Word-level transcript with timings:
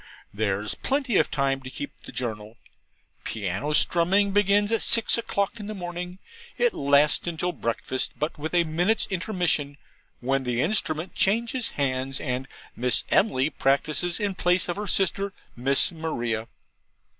There's 0.33 0.73
plenty 0.73 1.17
of 1.17 1.29
time 1.29 1.61
to 1.61 1.69
keep 1.69 1.91
the 2.05 2.11
Journal. 2.11 2.57
Piano 3.23 3.71
strumming 3.73 4.31
begins 4.31 4.71
at 4.71 4.81
six 4.81 5.15
o'clock 5.15 5.59
in 5.59 5.67
the 5.67 5.75
morning; 5.75 6.17
it 6.57 6.73
lasts 6.73 7.19
till 7.19 7.51
breakfast, 7.51 8.11
with 8.19 8.33
but 8.51 8.55
a 8.57 8.63
minute's 8.63 9.05
intermission, 9.11 9.77
when 10.19 10.43
the 10.43 10.59
instrument 10.59 11.13
changes 11.13 11.69
hands, 11.77 12.19
and 12.19 12.47
Miss 12.75 13.03
Emily 13.11 13.51
practises 13.51 14.19
in 14.19 14.33
place 14.33 14.67
of 14.67 14.75
her 14.75 14.87
sister 14.87 15.33
Miss 15.55 15.91
Maria. 15.91 16.47